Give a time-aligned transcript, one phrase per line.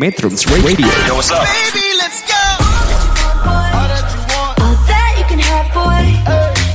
[0.00, 0.88] Metrums Radio.
[1.04, 1.44] Yo, what's up?
[1.44, 2.40] Baby, let's go.
[3.44, 3.84] All
[4.88, 6.08] that you can have, boy.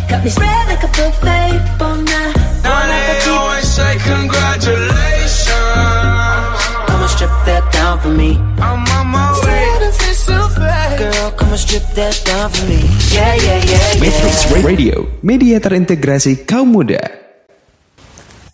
[0.05, 1.57] Got me spread like a buffet.
[1.81, 2.21] Bona,
[2.61, 5.49] Now they always say congratulations.
[6.85, 8.37] Come and strip that down for me.
[8.61, 9.73] I'm on my way.
[11.01, 12.85] Girl, come and strip that down for me.
[13.09, 14.53] Yeah, yeah, yeah, Metrums.
[14.61, 17.01] Radio, media terintegrasi kaum muda.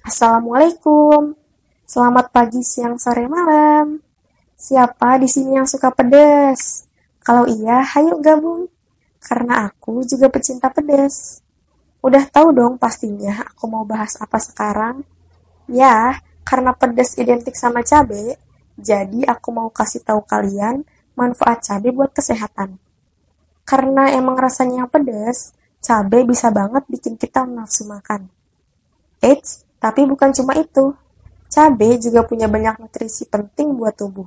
[0.07, 1.35] Assalamualaikum.
[1.83, 3.99] Selamat pagi, siang, sore, malam.
[4.61, 6.85] Siapa di sini yang suka pedas?
[7.25, 8.69] Kalau iya, ayo gabung.
[9.17, 11.41] Karena aku juga pecinta pedas.
[12.05, 15.01] Udah tahu dong pastinya aku mau bahas apa sekarang?
[15.65, 18.37] Ya, karena pedas identik sama cabe,
[18.77, 20.85] jadi aku mau kasih tahu kalian
[21.17, 22.77] manfaat cabe buat kesehatan.
[23.65, 28.29] Karena emang rasanya pedas, cabe bisa banget bikin kita nafsu makan.
[29.25, 30.93] Eits, tapi bukan cuma itu.
[31.51, 34.23] Cabai juga punya banyak nutrisi penting buat tubuh,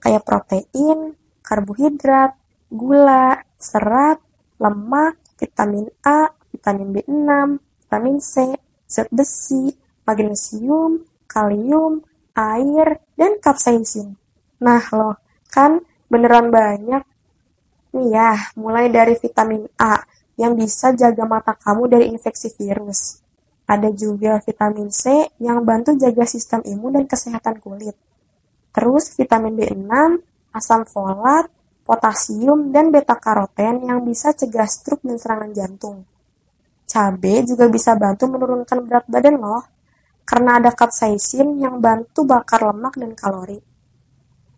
[0.00, 2.34] kayak protein, karbohidrat,
[2.72, 4.18] gula, serat,
[4.56, 8.56] lemak, vitamin A, vitamin B6, vitamin C,
[8.88, 9.76] zat besi,
[10.08, 12.02] magnesium, kalium,
[12.34, 14.18] air, dan kapsaisin.
[14.58, 15.16] Nah loh,
[15.52, 17.04] kan beneran banyak.
[17.94, 20.02] Nih ya, mulai dari vitamin A
[20.38, 23.20] yang bisa jaga mata kamu dari infeksi virus.
[23.70, 27.94] Ada juga vitamin C yang bantu jaga sistem imun dan kesehatan kulit.
[28.70, 29.90] Terus vitamin B6,
[30.54, 31.50] asam folat,
[31.82, 36.06] potasium, dan beta-karoten yang bisa cegah stroke dan serangan jantung.
[36.86, 39.62] Cabai juga bisa bantu menurunkan berat badan loh,
[40.26, 43.58] karena ada kapsaisin yang bantu bakar lemak dan kalori.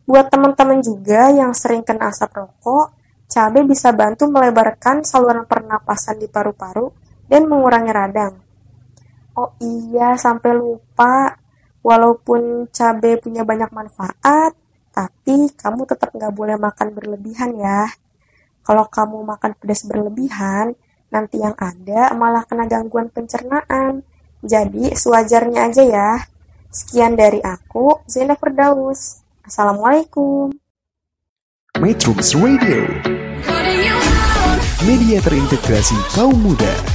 [0.05, 2.93] Buat teman-teman juga yang sering kena asap rokok,
[3.33, 6.93] cabai bisa bantu melebarkan saluran pernapasan di paru-paru
[7.25, 8.35] dan mengurangi radang.
[9.33, 11.41] Oh iya, sampai lupa.
[11.83, 14.55] Walaupun cabai punya banyak manfaat,
[14.95, 17.91] tapi kamu tetap nggak boleh makan berlebihan ya.
[18.63, 20.79] Kalau kamu makan pedas berlebihan,
[21.11, 24.07] nanti yang ada malah kena gangguan pencernaan.
[24.43, 26.11] Jadi sewajarnya aja ya.
[26.71, 29.21] Sekian dari aku, Zainab Firdaus.
[29.43, 30.55] Assalamualaikum.
[31.83, 32.87] Metrums Radio,
[34.87, 36.92] media terintegrasi kaum muda.